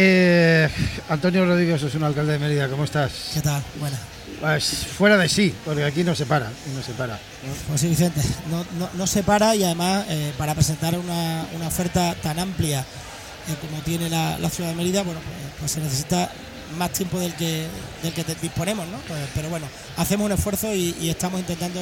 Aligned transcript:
Eh, 0.00 0.68
Antonio 1.08 1.44
Rodríguez 1.44 1.82
es 1.82 1.92
un 1.96 2.04
alcalde 2.04 2.34
de 2.34 2.38
Mérida, 2.38 2.68
¿cómo 2.68 2.84
estás? 2.84 3.32
¿Qué 3.34 3.40
tal? 3.40 3.60
Bueno. 3.80 3.96
Pues 4.40 4.86
fuera 4.86 5.16
de 5.16 5.28
sí, 5.28 5.52
porque 5.64 5.82
aquí 5.82 6.04
no 6.04 6.14
se 6.14 6.24
para, 6.24 6.52
no 6.72 6.82
se 6.86 6.92
para. 6.92 7.18
Pues 7.66 7.80
sí, 7.80 7.88
Vicente, 7.88 8.20
no, 8.48 8.64
no, 8.78 8.88
no 8.94 9.06
se 9.08 9.24
para 9.24 9.56
y 9.56 9.64
además 9.64 10.04
eh, 10.08 10.32
para 10.38 10.54
presentar 10.54 10.96
una, 10.96 11.48
una, 11.52 11.66
oferta 11.66 12.14
tan 12.22 12.38
amplia 12.38 12.78
eh, 12.82 13.56
como 13.60 13.82
tiene 13.82 14.08
la, 14.08 14.38
la, 14.38 14.48
ciudad 14.50 14.70
de 14.70 14.76
Mérida, 14.76 15.02
bueno, 15.02 15.18
pues, 15.20 15.54
pues, 15.58 15.72
se 15.72 15.80
necesita 15.80 16.30
más 16.78 16.92
tiempo 16.92 17.18
del 17.18 17.34
que, 17.34 17.66
del 18.04 18.12
que 18.12 18.24
disponemos, 18.40 18.86
¿no? 18.86 18.98
Pues, 19.08 19.18
pero 19.34 19.48
bueno, 19.48 19.66
hacemos 19.96 20.26
un 20.26 20.32
esfuerzo 20.32 20.72
y, 20.72 20.94
y 21.00 21.10
estamos 21.10 21.40
intentando 21.40 21.80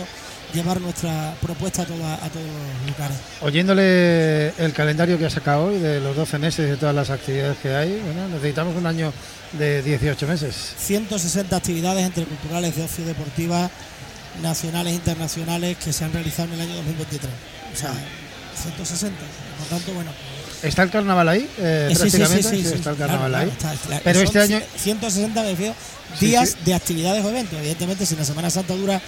llevar 0.56 0.80
nuestra 0.80 1.34
propuesta 1.40 1.82
a, 1.82 1.84
toda, 1.84 2.14
a 2.14 2.28
todos 2.28 2.46
los 2.46 2.90
lugares. 2.90 3.16
Oyéndole 3.42 4.48
el 4.58 4.72
calendario 4.72 5.18
que 5.18 5.26
ha 5.26 5.30
sacado 5.30 5.66
hoy 5.66 5.78
de 5.78 6.00
los 6.00 6.16
12 6.16 6.38
meses 6.38 6.66
y 6.66 6.70
de 6.70 6.76
todas 6.76 6.94
las 6.94 7.10
actividades 7.10 7.58
que 7.58 7.74
hay, 7.74 8.00
bueno, 8.04 8.28
necesitamos 8.28 8.74
un 8.74 8.86
año 8.86 9.12
de 9.52 9.82
18 9.82 10.26
meses. 10.26 10.74
160 10.78 11.56
actividades 11.56 12.04
entre 12.04 12.24
culturales, 12.24 12.74
de 12.74 12.82
ocio 12.82 13.04
y 13.04 13.06
deportivas, 13.08 13.70
nacionales 14.42 14.92
e 14.92 14.96
internacionales 14.96 15.76
que 15.76 15.92
se 15.92 16.04
han 16.04 16.12
realizado 16.12 16.48
en 16.48 16.54
el 16.54 16.60
año 16.62 16.76
2023. 16.76 17.32
O 17.72 17.76
sea, 17.76 17.92
160. 18.62 19.16
Por 19.58 19.68
tanto, 19.68 19.92
bueno. 19.92 20.10
¿Está 20.62 20.82
el 20.82 20.90
carnaval 20.90 21.28
ahí? 21.28 21.48
Eh, 21.58 21.90
sí, 21.90 22.10
sí, 22.10 22.24
sí, 22.26 22.42
sí, 22.42 22.74
está 22.74 22.90
el 22.90 22.96
carnaval 22.96 23.30
claro, 23.30 23.44
ahí. 23.44 23.72
Está. 23.74 24.00
Pero 24.02 24.20
este 24.20 24.40
año. 24.40 24.60
160 24.76 25.42
me 25.42 25.50
refiero 25.50 25.74
días 26.18 26.56
de 26.64 26.74
actividades 26.74 27.24
o 27.24 27.28
eventos. 27.28 27.58
Evidentemente, 27.58 28.06
si 28.06 28.16
la 28.16 28.24
Semana 28.24 28.48
Santa 28.48 28.74
dura 28.74 29.00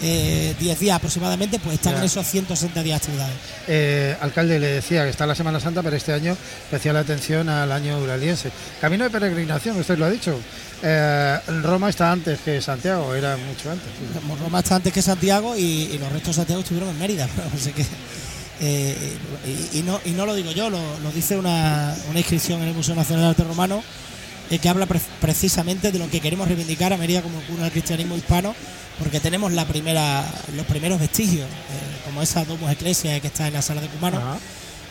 10 0.00 0.10
eh, 0.10 0.54
días 0.58 0.96
aproximadamente, 0.96 1.58
pues 1.58 1.74
están 1.74 1.92
Ya. 1.94 1.98
en 2.00 2.04
esos 2.04 2.26
160 2.26 2.82
días 2.82 3.00
de 3.00 3.06
actividades. 3.06 3.36
Eh, 3.68 4.16
alcalde 4.20 4.58
le 4.58 4.66
decía 4.68 5.04
que 5.04 5.10
está 5.10 5.26
la 5.26 5.34
Semana 5.34 5.60
Santa, 5.60 5.82
pero 5.82 5.96
este 5.96 6.12
año 6.12 6.36
especial 6.64 6.96
atención 6.96 7.48
al 7.48 7.70
año 7.70 7.98
uraliense. 7.98 8.50
Camino 8.80 9.04
de 9.04 9.10
peregrinación, 9.10 9.78
usted 9.78 9.98
lo 9.98 10.06
ha 10.06 10.10
dicho. 10.10 10.38
Eh, 10.82 11.38
Roma 11.62 11.90
está 11.90 12.10
antes 12.10 12.40
que 12.40 12.60
Santiago, 12.60 13.14
era 13.14 13.36
mucho 13.36 13.70
antes. 13.70 13.86
Roma 14.40 14.58
está 14.60 14.76
antes 14.76 14.92
que 14.92 15.02
Santiago 15.02 15.56
y, 15.56 15.62
y 15.92 15.98
los 15.98 16.10
restos 16.10 16.34
de 16.34 16.40
Santiago 16.40 16.62
estuvieron 16.62 16.90
en 16.90 16.98
Mérida. 16.98 17.28
Así 17.54 17.70
que, 17.72 17.86
eh, 18.60 19.16
y, 19.72 19.78
y 19.78 19.82
no, 19.82 20.00
y 20.04 20.10
no 20.10 20.26
lo 20.26 20.34
digo 20.34 20.50
yo, 20.52 20.70
lo, 20.70 20.80
lo 21.00 21.12
dice 21.12 21.36
una, 21.36 21.94
una 22.10 22.18
inscripción 22.18 22.60
en 22.62 22.68
el 22.68 22.74
Museo 22.74 22.94
Nacional 22.96 23.24
de 23.24 23.30
Arte 23.30 23.44
Romano 23.44 23.82
eh, 24.52 24.58
que 24.60 24.68
habla 24.68 24.86
pre- 24.86 25.00
precisamente 25.20 25.90
de 25.90 25.98
lo 25.98 26.08
que 26.08 26.20
queremos 26.20 26.46
reivindicar 26.46 26.92
a 26.92 26.96
Mérida 26.96 27.22
como 27.22 27.40
cuna 27.48 27.64
del 27.64 27.72
cristianismo 27.72 28.16
hispano, 28.16 28.54
porque 28.98 29.18
tenemos 29.18 29.50
la 29.52 29.64
primera, 29.66 30.24
los 30.54 30.66
primeros 30.66 31.00
vestigios, 31.00 31.48
eh, 31.48 32.04
como 32.04 32.22
esa 32.22 32.44
Domus 32.44 32.70
Ecclesia 32.70 33.18
que 33.20 33.26
está 33.28 33.48
en 33.48 33.54
la 33.54 33.62
sala 33.62 33.80
de 33.80 33.88
Cumano, 33.88 34.18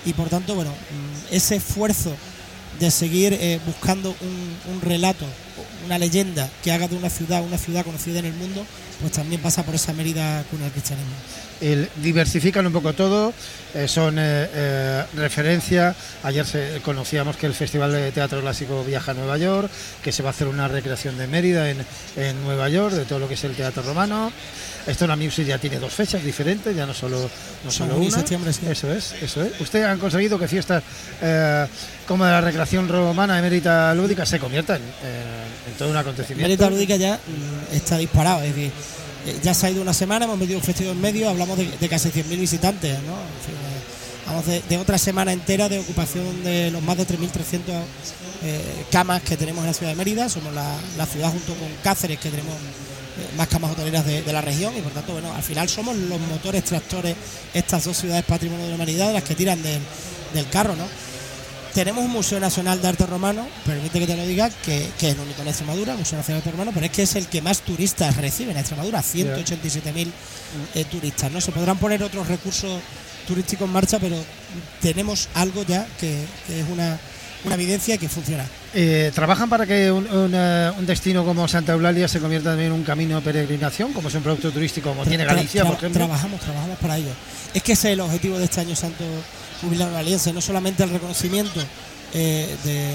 y 0.06 0.14
por 0.14 0.28
tanto, 0.30 0.56
bueno, 0.56 0.72
mm, 0.72 1.34
ese 1.36 1.56
esfuerzo 1.58 2.14
de 2.80 2.90
seguir 2.90 3.34
eh, 3.40 3.60
buscando 3.66 4.10
un, 4.22 4.74
un 4.74 4.82
relato, 4.82 5.26
una 5.86 5.98
leyenda 5.98 6.50
que 6.64 6.72
haga 6.72 6.88
de 6.88 6.96
una 6.96 7.10
ciudad 7.10 7.44
una 7.44 7.58
ciudad 7.58 7.84
conocida 7.86 8.20
en 8.20 8.26
el 8.26 8.34
mundo, 8.34 8.66
pues 9.00 9.14
también 9.14 9.42
pasa 9.42 9.64
por 9.64 9.76
esa 9.76 9.94
Mérida 9.94 10.44
cuna 10.50 10.64
del 10.64 10.72
cristianismo. 10.72 11.12
El- 11.62 11.90
diversifican 11.98 12.66
un 12.66 12.74
poco 12.74 12.94
todo, 12.94 13.34
eh, 13.76 13.88
son 13.88 14.18
eh, 14.18 14.50
eh, 14.54 15.04
referencia. 15.16 15.96
Ayer 16.24 16.46
se, 16.46 16.82
conocíamos 16.84 17.38
que 17.38 17.46
el 17.46 17.54
Festival 17.54 17.92
de 17.92 18.12
Teatro 18.12 18.42
Clásico 18.42 18.84
viaja 18.84 19.12
a 19.12 19.14
Nueva 19.14 19.38
York, 19.38 19.70
que 20.04 20.12
se 20.12 20.24
va 20.24 20.30
a 20.30 20.32
hacer 20.32 20.48
una 20.48 20.68
recreación 20.68 21.18
de 21.20 21.28
Mérida 21.28 21.70
en, 21.70 21.86
en 22.18 22.42
Nueva 22.44 22.68
York, 22.70 22.94
de 22.96 23.06
todo 23.06 23.20
lo 23.20 23.28
que 23.28 23.36
es 23.36 23.44
el 23.44 23.54
teatro 23.56 23.84
romano. 23.84 24.32
Stone 24.88 25.16
Music 25.16 25.46
ya 25.46 25.60
tiene 25.60 25.78
dos 25.78 25.94
fechas 25.94 26.24
diferentes, 26.24 26.76
ya 26.76 26.88
no 26.88 26.94
solo, 26.96 27.30
no 27.64 27.70
solo 27.70 27.98
una. 27.98 28.10
septiembre, 28.10 28.52
sí. 28.52 28.62
Eso 28.68 28.92
es, 28.92 29.14
eso 29.22 29.44
es. 29.44 29.62
Usted 29.62 29.84
han 29.84 30.00
conseguido 30.00 30.40
que 30.40 30.48
fiestas 30.48 30.82
eh, 31.22 31.68
como 32.08 32.26
la 32.26 32.42
recreación 32.42 32.88
romana 32.90 33.36
de 33.36 33.44
Mérida 33.44 33.94
Lúdica 33.94 34.26
se 34.26 34.40
conviertan 34.40 34.78
en, 34.82 35.71
en 35.71 35.71
todo 35.78 35.90
un 35.90 35.98
acontecimiento. 35.98 36.48
Mérida 36.48 36.70
Lúdica 36.70 36.96
ya 36.96 37.16
mm, 37.16 37.76
está 37.76 37.98
disparado, 37.98 38.42
es 38.44 38.56
decir, 38.56 38.72
eh, 39.26 39.40
ya 39.44 39.54
se 39.54 39.68
ha 39.68 39.70
ido 39.70 39.82
una 39.82 39.94
semana, 39.94 40.26
hemos 40.26 40.38
metido 40.38 40.58
un 40.60 40.64
festival 40.64 40.94
en 40.94 41.02
medio, 41.02 41.30
hablamos 41.30 41.58
de, 41.58 41.66
de 41.70 41.90
casi 41.90 42.10
100.000 42.10 42.40
visitantes, 42.40 42.92
¿no? 43.04 43.14
En 43.14 43.46
fin, 43.46 43.56
eh, 43.56 43.82
Vamos 44.28 44.46
de, 44.46 44.62
de 44.62 44.78
otra 44.78 44.98
semana 44.98 45.34
entera 45.34 45.68
de 45.68 45.80
ocupación 45.80 46.44
de 46.44 46.72
los 46.72 46.82
más 46.82 46.96
de 46.96 47.06
3.300 47.06 47.84
eh, 48.44 48.62
camas 48.92 49.22
que 49.24 49.36
tenemos 49.36 49.62
en 49.62 49.68
la 49.68 49.74
ciudad 49.74 49.92
de 49.92 49.98
Mérida. 49.98 50.30
Somos 50.30 50.54
la, 50.54 50.78
la 50.96 51.06
ciudad 51.06 51.32
junto 51.32 51.54
con 51.56 51.68
Cáceres 51.84 52.18
que 52.20 52.30
tenemos 52.30 52.56
más 53.36 53.48
camas 53.48 53.72
hoteleras 53.72 54.06
de, 54.06 54.22
de 54.22 54.34
la 54.34 54.42
región 54.42 54.76
y 54.78 54.82
por 54.82 54.92
tanto, 54.94 55.14
bueno, 55.14 55.34
al 55.34 55.44
final 55.44 55.68
somos 55.68 55.96
los 55.98 56.20
motores 56.22 56.64
tractores, 56.64 57.16
estas 57.54 57.84
dos 57.84 57.98
ciudades 57.98 58.24
patrimonio 58.24 58.64
de 58.64 58.70
la 58.70 58.76
humanidad, 58.76 59.12
las 59.12 59.24
que 59.24 59.36
tiran 59.36 59.62
del, 59.62 59.82
del 60.34 60.48
carro, 60.50 60.76
¿no? 60.76 60.86
Tenemos 61.74 62.04
un 62.04 62.12
Museo 62.12 62.40
Nacional 62.40 62.82
de 62.82 62.88
Arte 62.90 63.06
Romano, 63.06 63.48
permite 63.66 64.00
que 64.00 64.08
te 64.08 64.18
lo 64.18 64.26
diga, 64.26 64.50
que, 64.50 64.90
que 65.00 65.10
es 65.10 65.16
el 65.16 65.22
único 65.22 65.42
en 65.42 65.48
Extremadura, 65.48 65.96
Museo 65.96 66.18
Nacional 66.18 66.42
de 66.44 66.50
Arte 66.50 66.52
Romano, 66.52 66.72
pero 66.74 66.86
es 66.86 66.92
que 66.92 67.04
es 67.04 67.16
el 67.16 67.28
que 67.28 67.42
más 67.42 67.62
turistas 67.62 68.18
recibe 68.18 68.52
en 68.52 68.58
Extremadura, 68.58 69.02
187.000 69.02 70.12
eh, 70.76 70.86
turistas. 70.86 71.32
No 71.32 71.40
se 71.40 71.54
podrán 71.54 71.78
poner 71.78 72.04
otros 72.04 72.28
recursos 72.28 72.82
turísticos 73.26 73.68
en 73.68 73.74
marcha, 73.74 74.00
pero 74.00 74.18
tenemos 74.82 75.30
algo 75.34 75.64
ya 75.64 75.88
que, 75.98 76.26
que 76.46 76.60
es 76.60 76.66
una, 76.70 77.00
una 77.46 77.56
evidencia 77.56 77.98
que 77.98 78.10
funciona. 78.10 78.46
Eh, 78.74 79.12
¿Trabajan 79.16 79.50
para 79.50 79.66
que 79.66 79.92
un, 79.92 80.08
eh, 80.34 80.72
un 80.78 80.86
destino 80.86 81.24
como 81.24 81.48
Santa 81.48 81.72
Eulalia 81.72 82.10
se 82.10 82.20
convierta 82.20 82.50
también 82.50 82.74
en 82.74 82.80
un 82.80 82.84
camino 82.84 83.16
de 83.16 83.22
peregrinación, 83.22 83.94
como 83.94 84.10
es 84.10 84.16
un 84.16 84.24
producto 84.24 84.52
turístico 84.52 84.90
como 84.90 85.06
tiene 85.06 85.24
Galicia, 85.24 85.64
por 85.64 85.76
ejemplo? 85.76 86.00
Trabajamos, 86.00 86.42
trabajamos 86.42 86.78
para 86.80 86.98
ello. 86.98 87.12
Es 87.54 87.64
que 87.64 87.74
ese 87.74 87.90
es 87.90 87.94
el 87.94 88.02
objetivo 88.02 88.38
de 88.38 88.46
este 88.46 88.60
año 88.60 88.76
santo 88.76 89.06
jubilar 89.62 89.92
valiense, 89.92 90.34
no 90.34 90.42
solamente 90.42 90.84
el 90.84 90.90
reconocimiento 90.90 91.60
eh, 92.14 92.56
de, 92.64 92.94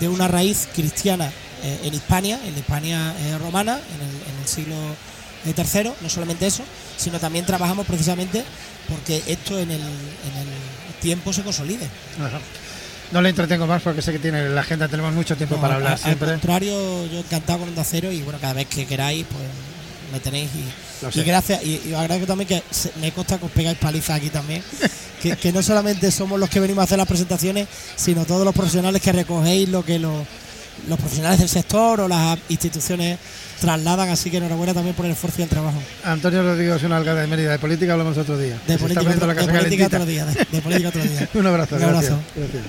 de 0.00 0.08
una 0.08 0.28
raíz 0.28 0.68
cristiana 0.74 1.30
eh, 1.62 1.80
en 1.84 1.94
Hispania, 1.94 2.38
en 2.46 2.52
la 2.52 2.58
Hispania 2.58 3.14
eh, 3.20 3.38
romana, 3.38 3.74
en 3.94 4.00
el, 4.00 4.34
en 4.34 4.40
el 4.42 4.48
siglo 4.48 4.74
III, 5.46 5.90
no 6.00 6.08
solamente 6.08 6.46
eso, 6.46 6.62
sino 6.96 7.18
también 7.20 7.44
trabajamos 7.44 7.86
precisamente 7.86 8.44
porque 8.88 9.22
esto 9.26 9.58
en 9.58 9.70
el, 9.70 9.80
en 9.80 9.86
el 9.86 11.00
tiempo 11.00 11.32
se 11.32 11.42
consolide. 11.42 11.86
Ajá. 12.18 12.38
No 13.12 13.20
le 13.20 13.28
entretengo 13.28 13.66
más 13.66 13.82
porque 13.82 14.00
sé 14.02 14.12
que 14.12 14.18
tiene 14.18 14.48
la 14.48 14.62
agenda, 14.62 14.88
tenemos 14.88 15.12
mucho 15.12 15.36
tiempo 15.36 15.56
No, 15.56 15.60
para 15.60 15.74
al- 15.76 15.80
hablar 15.82 15.92
al, 15.92 15.98
siempre. 15.98 16.30
contrario, 16.30 17.06
yo 17.06 17.18
encantado 17.18 17.60
con 17.60 17.68
Onda 17.68 17.84
Cero 17.84 18.10
y 18.10 18.22
bueno, 18.22 18.38
cada 18.40 18.54
vez 18.54 18.66
que 18.66 18.86
queráis, 18.86 19.26
pues 19.30 19.42
me 20.12 20.20
tenéis 20.20 20.50
y, 21.14 21.20
gracias. 21.22 21.62
Y, 21.64 21.92
agradezco 21.94 22.26
también 22.26 22.48
que 22.48 22.62
se- 22.70 22.92
me 23.00 23.12
consta 23.12 23.38
que 23.38 23.46
os 23.46 23.50
pegáis 23.50 23.78
palizas 23.78 24.16
aquí 24.16 24.30
también. 24.30 24.62
que, 25.22 25.36
que 25.36 25.52
no 25.52 25.62
solamente 25.62 26.10
somos 26.10 26.38
los 26.38 26.48
que 26.50 26.60
venimos 26.60 26.82
a 26.82 26.84
hacer 26.84 26.98
las 26.98 27.06
presentaciones, 27.08 27.66
sino 27.96 28.24
todos 28.24 28.44
los 28.44 28.54
profesionales 28.54 29.00
que 29.00 29.10
recogéis 29.12 29.68
lo 29.68 29.84
que 29.84 29.98
los, 29.98 30.26
los 30.88 30.98
profesionales 30.98 31.38
del 31.40 31.48
sector 31.48 32.00
o 32.00 32.08
las 32.08 32.38
instituciones 32.48 33.18
trasladan. 33.60 34.08
Así 34.10 34.30
que 34.30 34.36
enhorabuena 34.36 34.74
también 34.74 34.94
por 34.94 35.06
el 35.06 35.12
esfuerzo 35.12 35.40
y 35.40 35.44
el 35.44 35.48
trabajo. 35.48 35.78
Antonio 36.04 36.42
Rodríguez 36.42 36.76
es 36.76 36.82
un 36.82 36.92
alcalde 36.92 37.22
de 37.22 37.26
Mérida, 37.26 37.52
de 37.52 37.58
política 37.58 37.92
hablamos 37.92 38.18
otro 38.18 38.36
día. 38.36 38.58
De 38.66 38.76
política, 38.78 39.10
otro, 39.10 39.26
la 39.26 39.34
de 39.34 39.46
política 39.46 39.86
otro 39.86 40.04
día. 40.06 40.24
De, 40.26 40.46
de 40.50 40.60
política 40.60 40.88
otro 40.90 41.02
día. 41.02 41.28
Un 41.34 41.46
abrazo, 41.46 41.74
Un 41.76 41.80
gracias. 41.80 42.04
abrazo. 42.12 42.22
Gracias. 42.36 42.62